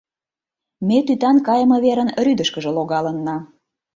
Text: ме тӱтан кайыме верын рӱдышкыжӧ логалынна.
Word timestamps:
ме 0.87 0.97
тӱтан 1.07 1.37
кайыме 1.47 1.77
верын 1.85 2.09
рӱдышкыжӧ 2.25 2.71
логалынна. 2.77 3.37